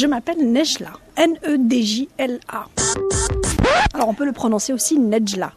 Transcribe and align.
Je 0.00 0.06
m'appelle 0.06 0.50
Nejla. 0.50 0.92
N-E-D-J-L-A. 1.18 2.68
Alors 3.92 4.08
on 4.08 4.14
peut 4.14 4.24
le 4.24 4.32
prononcer 4.32 4.72
aussi 4.72 4.98
Nejla. 4.98 5.52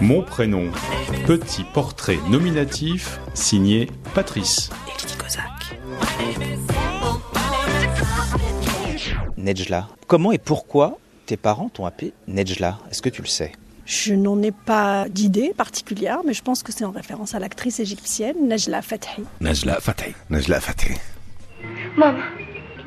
Mon 0.00 0.22
prénom. 0.22 0.70
Petit 1.26 1.64
portrait 1.64 2.20
nominatif 2.30 3.18
signé 3.34 3.90
Patrice. 4.14 4.70
Et 4.86 5.02
Lydie 5.02 5.16
Kozak. 5.16 5.76
Nejla. 9.36 9.88
Comment 10.06 10.30
et 10.30 10.38
pourquoi 10.38 10.98
tes 11.26 11.36
parents 11.36 11.68
t'ont 11.68 11.84
appelé 11.84 12.12
Nejla? 12.28 12.78
Est-ce 12.92 13.02
que 13.02 13.08
tu 13.08 13.22
le 13.22 13.26
sais? 13.26 13.50
Je 13.86 14.14
n'en 14.14 14.40
ai 14.40 14.52
pas 14.52 15.08
d'idée 15.08 15.52
particulière, 15.52 16.20
mais 16.24 16.32
je 16.32 16.42
pense 16.44 16.62
que 16.62 16.70
c'est 16.70 16.84
en 16.84 16.92
référence 16.92 17.34
à 17.34 17.40
l'actrice 17.40 17.80
égyptienne 17.80 18.46
Najla 18.46 18.82
Fathi. 18.82 19.24
Najla 19.40 19.80
Fathi. 19.80 20.14
Najla 20.30 20.60
Fathi. 20.60 20.92
ماما 21.97 22.23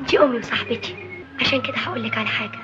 انتي 0.01 0.19
امي 0.19 0.37
وصاحبتي 0.37 0.95
عشان 1.39 1.61
كده 1.61 1.77
هقول 1.77 2.03
لك 2.03 2.17
على 2.17 2.27
حاجه 2.27 2.59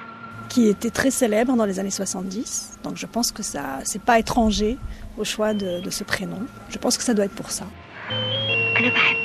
qui 0.50 0.68
était 0.68 0.92
très 0.92 1.10
célèbre 1.10 1.56
dans 1.56 1.66
les 1.66 1.80
années 1.80 1.90
70. 1.90 2.74
Donc 2.84 2.96
je 2.96 3.08
pense 3.08 3.32
que 3.32 3.42
ça, 3.42 3.80
c'est 3.86 4.02
pas 4.02 4.20
étranger 4.20 4.78
au 5.18 5.24
choix 5.24 5.56
de, 5.56 5.80
de 5.80 5.90
ce 5.90 6.04
prénom. 6.04 6.42
Je 6.70 6.78
pense 6.78 6.96
que 6.98 7.04
ça 7.04 7.14
doit 7.16 7.26
être 7.26 7.34
pour 7.42 7.50
ça. 7.50 7.66
انا 8.78 8.90
بحب 8.94 9.18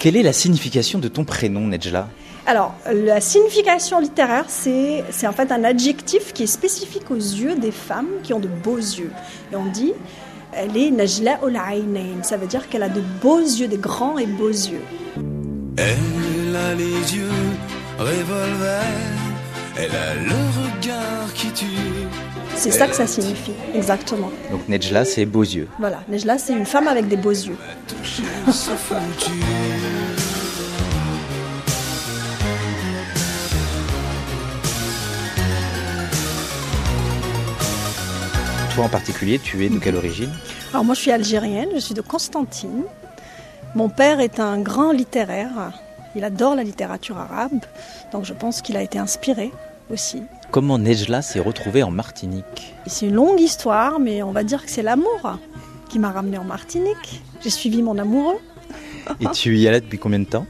Quelle 0.00 0.16
est 0.16 0.22
la 0.22 0.32
signification 0.32 0.98
de 1.00 1.08
ton 1.08 1.24
prénom, 1.24 1.66
Nejla 1.66 2.08
Alors, 2.46 2.72
la 2.86 3.20
signification 3.20 3.98
littéraire, 3.98 4.44
c'est, 4.48 5.04
c'est 5.10 5.26
en 5.26 5.32
fait 5.32 5.50
un 5.50 5.64
adjectif 5.64 6.32
qui 6.32 6.44
est 6.44 6.52
spécifique 6.60 7.10
aux 7.10 7.22
yeux 7.42 7.56
des 7.56 7.72
femmes 7.72 8.12
qui 8.22 8.32
ont 8.32 8.38
de 8.38 8.46
beaux 8.48 8.76
yeux. 9.00 9.10
Et 9.50 9.56
on 9.56 9.66
dit, 9.66 9.92
elle 10.55 10.77
est 10.77 10.91
Najla 10.91 11.39
ul. 11.45 11.59
Ça 12.23 12.37
veut 12.37 12.47
dire 12.47 12.69
qu'elle 12.69 12.83
a 12.83 12.89
de 12.89 13.01
beaux 13.21 13.39
yeux, 13.39 13.67
des 13.67 13.77
grands 13.77 14.17
et 14.17 14.25
beaux 14.25 14.49
yeux. 14.49 14.81
Elle 15.77 16.55
a 16.55 16.73
les 16.75 17.15
yeux 17.15 17.29
revolver, 17.97 18.83
elle 19.77 19.95
a 19.95 20.13
le 20.15 20.35
regard 20.61 21.33
qui 21.33 21.47
tue. 21.51 21.65
C'est 22.55 22.71
ça 22.71 22.87
que 22.87 22.95
ça 22.95 23.07
signifie, 23.07 23.53
exactement. 23.73 24.31
Donc 24.51 24.67
Nejla, 24.67 25.05
c'est 25.05 25.25
beaux 25.25 25.43
yeux. 25.43 25.67
Voilà, 25.79 26.01
Najla, 26.07 26.37
c'est 26.37 26.53
une 26.53 26.65
femme 26.65 26.87
avec 26.87 27.07
des 27.07 27.17
beaux 27.17 27.31
yeux. 27.31 27.57
Toi 38.75 38.85
en 38.85 38.89
particulier, 38.89 39.37
tu 39.37 39.63
es 39.63 39.69
de 39.69 39.77
quelle 39.77 39.95
origine 39.95 40.31
Alors 40.71 40.83
moi 40.83 40.95
je 40.95 41.01
suis 41.01 41.11
algérienne, 41.11 41.69
je 41.75 41.79
suis 41.79 41.93
de 41.93 42.01
Constantine. 42.01 42.83
Mon 43.75 43.87
père 43.87 44.19
est 44.19 44.39
un 44.39 44.59
grand 44.59 44.91
littéraire, 44.91 45.71
il 46.15 46.23
adore 46.23 46.55
la 46.55 46.63
littérature 46.63 47.19
arabe, 47.19 47.59
donc 48.11 48.25
je 48.25 48.33
pense 48.33 48.63
qu'il 48.63 48.75
a 48.75 48.81
été 48.81 48.97
inspiré 48.97 49.51
aussi. 49.91 50.23
Comment 50.49 50.79
Nejla 50.79 51.21
s'est 51.21 51.39
retrouvée 51.39 51.83
en 51.83 51.91
Martinique 51.91 52.73
C'est 52.87 53.05
une 53.05 53.13
longue 53.13 53.39
histoire, 53.39 53.99
mais 53.99 54.23
on 54.23 54.31
va 54.31 54.43
dire 54.43 54.65
que 54.65 54.71
c'est 54.71 54.81
l'amour 54.81 55.37
qui 55.89 55.99
m'a 55.99 56.11
ramenée 56.11 56.39
en 56.39 56.43
Martinique. 56.43 57.21
J'ai 57.43 57.51
suivi 57.51 57.83
mon 57.83 57.99
amoureux. 57.99 58.39
Et 59.19 59.27
tu 59.33 59.55
y 59.57 59.65
là 59.65 59.81
depuis 59.81 59.99
combien 59.99 60.19
de 60.19 60.25
temps 60.25 60.47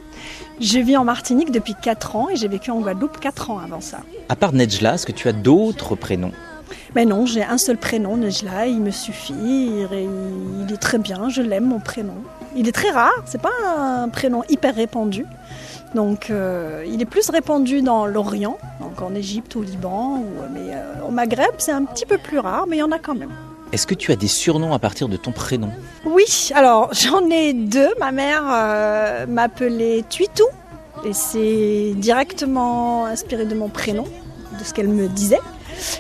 Je 0.62 0.80
vis 0.80 0.96
en 0.96 1.04
Martinique 1.04 1.52
depuis 1.52 1.76
4 1.82 2.16
ans 2.16 2.30
et 2.30 2.38
j'ai 2.38 2.48
vécu 2.48 2.72
en 2.72 2.80
Guadeloupe 2.80 3.20
4 3.20 3.52
ans 3.52 3.60
avant 3.60 3.82
ça. 3.82 4.00
À 4.30 4.38
part 4.38 4.54
Nejla, 4.54 4.94
est-ce 4.94 5.06
que 5.06 5.12
tu 5.12 5.28
as 5.28 5.34
d'autres 5.34 5.96
prénoms 5.96 6.32
Mais 6.96 7.06
non, 7.06 7.26
j'ai 7.26 7.44
un 7.44 7.58
seul 7.58 7.78
prénom, 7.78 8.18
Nejla, 8.18 8.68
il 8.68 8.80
me 8.80 8.92
suffit, 8.92 9.34
il 9.34 9.88
est, 9.92 10.08
il 10.68 10.72
est 10.74 10.78
très 10.78 11.00
bien, 11.00 11.28
je 11.30 11.42
l'aime 11.42 11.66
mon 11.66 11.80
prénom. 11.80 12.14
Il 12.56 12.68
est 12.68 12.72
très 12.72 12.92
rare, 12.92 13.12
c'est 13.26 13.42
pas 13.42 13.50
un 13.78 14.10
prénom 14.10 14.44
hyper 14.48 14.76
répandu. 14.76 15.26
Donc 15.96 16.30
euh, 16.30 16.84
il 16.88 17.02
est 17.02 17.06
plus 17.06 17.30
répandu 17.30 17.82
dans 17.82 18.06
l'Orient, 18.06 18.58
donc 18.80 19.02
en 19.02 19.14
Égypte, 19.16 19.56
au 19.56 19.62
Liban, 19.64 20.18
ou- 20.18 20.26
mais 20.54 20.74
euh, 20.74 21.08
au 21.08 21.12
Maghreb 21.12 21.52
c'est 21.60 21.72
un 21.72 21.86
petit 21.86 22.06
peu 22.06 22.18
plus 22.18 22.40
rare, 22.40 22.66
mais 22.68 22.78
il 22.78 22.80
y 22.80 22.84
en 22.84 22.92
a 22.92 23.00
quand 23.00 23.16
même. 23.16 23.32
Est-ce 23.72 23.88
que 23.88 23.96
tu 23.96 24.12
as 24.12 24.16
des 24.16 24.28
surnoms 24.28 24.74
à 24.74 24.80
partir 24.80 25.08
de 25.08 25.18
ton 25.18 25.32
prénom? 25.32 25.70
Oui, 26.06 26.50
alors 26.54 26.90
j'en 26.94 27.28
ai 27.30 27.54
deux. 27.54 27.90
Ma 28.00 28.12
mère 28.12 28.44
euh, 28.52 29.26
m'appelait 29.28 30.04
Tuitou 30.10 30.46
et 31.06 31.14
c'est 31.14 31.94
directement 31.96 33.06
inspiré 33.08 33.46
de 33.46 33.56
mon 33.56 33.70
prénom, 33.70 34.04
de 34.60 34.64
ce 34.64 34.74
qu'elle 34.76 34.90
me 34.90 35.08
disait. 35.08 35.40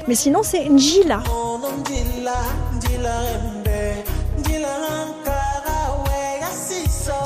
Mais 0.07 0.15
sinon 0.15 0.41
c'est 0.43 0.67
Njila. 0.69 1.23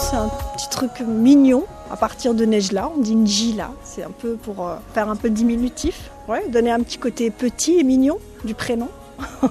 C'est 0.09 0.15
un 0.15 0.29
petit 0.55 0.69
truc 0.69 0.91
mignon 1.05 1.65
à 1.91 1.97
partir 1.97 2.33
de 2.33 2.45
Nejla, 2.45 2.89
on 2.95 3.01
dit 3.01 3.15
Njila. 3.15 3.71
C'est 3.83 4.03
un 4.03 4.11
peu 4.11 4.35
pour 4.35 4.67
euh, 4.67 4.75
faire 4.93 5.09
un 5.09 5.15
peu 5.15 5.29
diminutif, 5.29 6.09
ouais, 6.27 6.47
donner 6.49 6.71
un 6.71 6.79
petit 6.79 6.97
côté 6.97 7.29
petit 7.29 7.79
et 7.79 7.83
mignon 7.83 8.17
du 8.43 8.53
prénom. 8.53 8.89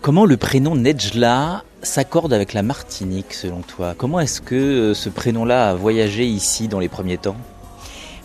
Comment 0.00 0.24
le 0.24 0.36
prénom 0.36 0.76
Nejla 0.76 1.64
s'accorde 1.82 2.32
avec 2.32 2.52
la 2.52 2.62
Martinique 2.62 3.34
selon 3.34 3.60
toi? 3.60 3.94
Comment 3.96 4.20
est-ce 4.20 4.40
que 4.40 4.54
euh, 4.54 4.94
ce 4.94 5.08
prénom-là 5.08 5.70
a 5.70 5.74
voyagé 5.74 6.24
ici 6.24 6.68
dans 6.68 6.78
les 6.78 6.88
premiers 6.88 7.18
temps? 7.18 7.36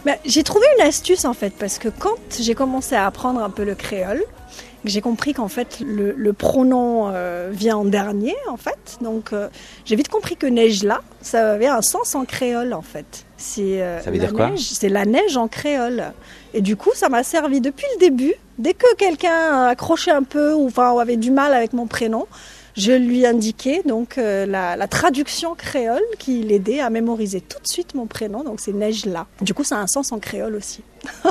Ben, 0.05 0.17
j'ai 0.23 0.43
trouvé 0.43 0.66
une 0.77 0.85
astuce 0.85 1.25
en 1.25 1.33
fait, 1.33 1.53
parce 1.57 1.79
que 1.79 1.89
quand 1.89 2.16
j'ai 2.39 2.53
commencé 2.53 2.95
à 2.95 3.07
apprendre 3.07 3.41
un 3.41 3.49
peu 3.49 3.63
le 3.63 3.73
créole, 3.73 4.23
j'ai 4.85 5.01
compris 5.01 5.33
qu'en 5.33 5.47
fait 5.47 5.79
le, 5.79 6.11
le 6.11 6.33
pronom 6.33 7.09
euh, 7.11 7.49
vient 7.51 7.77
en 7.77 7.85
dernier 7.85 8.35
en 8.47 8.57
fait, 8.57 8.99
donc 9.01 9.33
euh, 9.33 9.49
j'ai 9.83 9.95
vite 9.95 10.09
compris 10.09 10.35
que 10.35 10.45
Nejla, 10.45 11.01
ça 11.21 11.53
avait 11.53 11.67
un 11.67 11.81
sens 11.81 12.13
en 12.13 12.25
créole 12.25 12.73
en 12.73 12.83
fait. 12.83 13.25
C'est 13.38 13.81
euh, 13.81 13.99
Ça 14.01 14.11
veut 14.11 14.19
dire 14.19 14.33
quoi 14.33 14.51
neige, 14.51 14.61
C'est 14.61 14.89
la 14.89 15.05
neige 15.05 15.38
en 15.38 15.47
créole. 15.47 16.13
Et 16.53 16.61
du 16.61 16.75
coup, 16.77 16.91
ça 16.93 17.09
m'a 17.09 17.23
servi 17.23 17.59
depuis 17.59 17.85
le 17.95 17.99
début. 17.99 18.33
Dès 18.59 18.73
que 18.73 18.95
quelqu'un 18.95 19.66
accrochait 19.66 20.11
un 20.11 20.23
peu 20.23 20.53
ou 20.53 20.67
enfin 20.67 20.97
avait 20.97 21.17
du 21.17 21.31
mal 21.31 21.53
avec 21.53 21.73
mon 21.73 21.87
prénom, 21.87 22.27
je 22.77 22.91
lui 22.91 23.25
indiquais 23.25 23.81
donc 23.85 24.17
euh, 24.17 24.45
la, 24.45 24.75
la 24.75 24.87
traduction 24.87 25.55
créole 25.55 26.03
qui 26.19 26.43
l'aidait 26.43 26.79
à 26.79 26.89
mémoriser 26.89 27.41
tout 27.41 27.61
de 27.61 27.67
suite 27.67 27.95
mon 27.95 28.05
prénom. 28.05 28.43
Donc 28.43 28.59
c'est 28.59 28.73
Nejla. 28.73 29.27
Du 29.41 29.53
coup, 29.53 29.63
ça 29.63 29.77
a 29.77 29.81
un 29.81 29.87
sens 29.87 30.11
en 30.11 30.19
créole 30.19 30.55
aussi. 30.55 30.81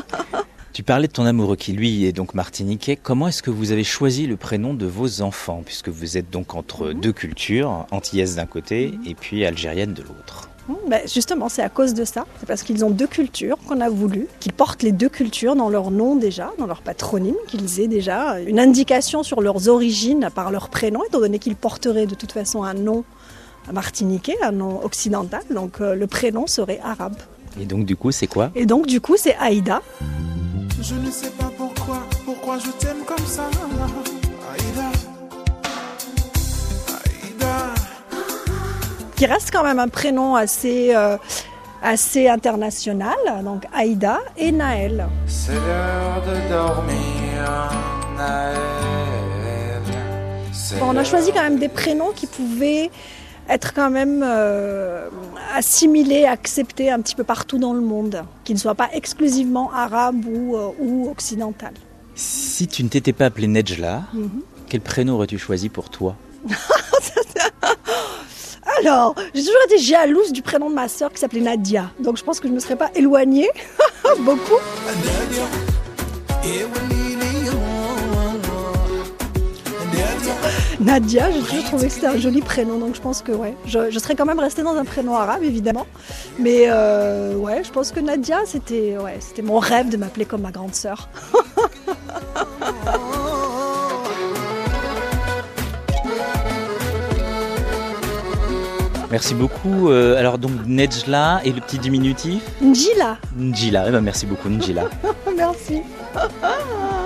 Tu 0.74 0.82
parlais 0.82 1.06
de 1.06 1.12
ton 1.12 1.24
amoureux 1.24 1.54
qui 1.54 1.72
lui 1.72 2.04
est 2.04 2.10
donc 2.10 2.34
martiniquais. 2.34 2.96
Comment 2.96 3.28
est-ce 3.28 3.44
que 3.44 3.50
vous 3.50 3.70
avez 3.70 3.84
choisi 3.84 4.26
le 4.26 4.36
prénom 4.36 4.74
de 4.74 4.86
vos 4.86 5.22
enfants 5.22 5.62
puisque 5.64 5.88
vous 5.88 6.18
êtes 6.18 6.30
donc 6.30 6.56
entre 6.56 6.92
deux 6.92 7.12
cultures, 7.12 7.86
antillaise 7.92 8.34
d'un 8.34 8.46
côté 8.46 8.92
et 9.06 9.14
puis 9.14 9.44
algérienne 9.44 9.94
de 9.94 10.02
l'autre? 10.02 10.50
Ben, 10.88 11.00
justement, 11.06 11.48
c'est 11.48 11.62
à 11.62 11.68
cause 11.68 11.94
de 11.94 12.04
ça. 12.04 12.24
C'est 12.40 12.46
parce 12.46 12.62
qu'ils 12.62 12.84
ont 12.84 12.90
deux 12.90 13.06
cultures 13.06 13.58
qu'on 13.66 13.80
a 13.80 13.88
voulu, 13.88 14.26
qu'ils 14.40 14.52
portent 14.52 14.82
les 14.82 14.92
deux 14.92 15.08
cultures 15.08 15.56
dans 15.56 15.68
leur 15.68 15.90
nom 15.90 16.16
déjà, 16.16 16.52
dans 16.58 16.66
leur 16.66 16.82
patronyme, 16.82 17.36
qu'ils 17.48 17.80
aient 17.80 17.88
déjà 17.88 18.40
une 18.40 18.58
indication 18.58 19.22
sur 19.22 19.40
leurs 19.40 19.68
origines 19.68 20.28
par 20.34 20.50
leur 20.50 20.68
prénom, 20.68 21.04
étant 21.04 21.20
donné 21.20 21.38
qu'ils 21.38 21.56
porteraient 21.56 22.06
de 22.06 22.14
toute 22.14 22.32
façon 22.32 22.62
un 22.62 22.74
nom 22.74 23.04
martiniquais, 23.72 24.36
un 24.42 24.52
nom 24.52 24.82
occidental. 24.84 25.42
Donc 25.50 25.80
euh, 25.80 25.94
le 25.94 26.06
prénom 26.06 26.46
serait 26.46 26.80
arabe. 26.82 27.16
Et 27.60 27.66
donc 27.66 27.84
du 27.84 27.96
coup, 27.96 28.10
c'est 28.10 28.26
quoi? 28.26 28.50
Et 28.54 28.66
donc 28.66 28.86
du 28.86 29.00
coup, 29.00 29.16
c'est 29.16 29.36
Aïda. 29.36 29.82
Je 30.80 30.94
ne 30.94 31.10
sais 31.10 31.30
pas 31.30 31.50
pourquoi, 31.56 32.02
pourquoi 32.24 32.58
je 32.58 32.70
t'aime 32.84 33.04
comme 33.06 33.26
ça. 33.26 33.44
Aïda. 33.44 34.82
Aïda. 34.82 35.13
Qui 39.16 39.26
reste 39.26 39.50
quand 39.52 39.64
même 39.64 39.78
un 39.78 39.88
prénom 39.88 40.34
assez, 40.34 40.94
euh, 40.94 41.16
assez 41.82 42.28
international, 42.28 43.16
donc 43.42 43.64
Aïda 43.72 44.18
et 44.36 44.52
Naël. 44.52 45.06
C'est 45.26 45.52
l'heure 45.52 46.22
de 46.26 46.48
dormir, 46.48 47.70
Naël. 48.16 48.60
Bon, 50.80 50.86
on 50.90 50.96
a 50.96 51.04
choisi 51.04 51.30
quand 51.32 51.42
même 51.42 51.58
des 51.58 51.68
prénoms 51.68 52.10
qui 52.14 52.26
pouvaient 52.26 52.90
être 53.48 53.74
quand 53.74 53.90
même 53.90 54.22
euh, 54.24 55.08
assimilés, 55.54 56.24
acceptés 56.24 56.90
un 56.90 57.00
petit 57.00 57.14
peu 57.14 57.24
partout 57.24 57.58
dans 57.58 57.74
le 57.74 57.80
monde, 57.80 58.24
qui 58.44 58.54
ne 58.54 58.58
soient 58.58 58.74
pas 58.74 58.88
exclusivement 58.92 59.70
arabes 59.72 60.24
ou, 60.26 60.56
euh, 60.56 60.70
ou 60.80 61.10
occidentales. 61.10 61.74
Si 62.14 62.66
tu 62.66 62.82
ne 62.82 62.88
t'étais 62.88 63.12
pas 63.12 63.26
appelé 63.26 63.46
Nejla, 63.46 64.02
quel 64.68 64.80
prénom 64.80 65.14
aurais-tu 65.14 65.38
choisi 65.38 65.68
pour 65.68 65.90
toi? 65.90 66.16
Alors, 68.84 69.14
j'ai 69.32 69.40
toujours 69.40 69.62
été 69.64 69.78
jalouse 69.78 70.30
du 70.30 70.42
prénom 70.42 70.68
de 70.68 70.74
ma 70.74 70.88
sœur 70.88 71.10
qui 71.10 71.18
s'appelait 71.18 71.40
Nadia, 71.40 71.90
donc 72.00 72.18
je 72.18 72.22
pense 72.22 72.38
que 72.38 72.48
je 72.48 72.50
ne 72.50 72.56
me 72.56 72.60
serais 72.60 72.76
pas 72.76 72.90
éloignée 72.94 73.48
beaucoup. 74.20 74.58
Nadia, 80.80 81.30
j'ai 81.30 81.40
toujours 81.40 81.64
trouvé 81.64 81.86
que 81.86 81.92
c'était 81.94 82.08
un 82.08 82.18
joli 82.18 82.42
prénom, 82.42 82.76
donc 82.76 82.94
je 82.94 83.00
pense 83.00 83.22
que 83.22 83.32
ouais, 83.32 83.56
je, 83.64 83.98
serais 83.98 84.16
quand 84.16 84.26
même 84.26 84.38
restée 84.38 84.62
dans 84.62 84.76
un 84.76 84.84
prénom 84.84 85.14
arabe 85.14 85.42
évidemment, 85.42 85.86
mais 86.38 86.66
euh, 86.68 87.36
ouais, 87.36 87.64
je 87.64 87.70
pense 87.70 87.90
que 87.90 88.00
Nadia 88.00 88.40
c'était 88.44 88.98
ouais, 88.98 89.18
mon 89.42 89.60
rêve 89.60 89.88
de 89.88 89.96
m'appeler 89.96 90.26
comme 90.26 90.42
ma 90.42 90.50
grande 90.50 90.74
sœur. 90.74 91.08
Merci 99.14 99.36
beaucoup. 99.36 99.90
Euh, 99.90 100.18
alors 100.18 100.38
donc 100.38 100.50
Nejla 100.66 101.40
et 101.44 101.52
le 101.52 101.60
petit 101.60 101.78
diminutif 101.78 102.42
Njila. 102.60 103.16
Njila. 103.38 103.84
Eh 103.86 103.92
ben, 103.92 104.00
merci 104.00 104.26
beaucoup 104.26 104.48
Njila. 104.48 104.90
Merci. 105.36 105.82